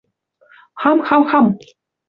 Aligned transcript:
Хам-хам-хам! 0.85 1.47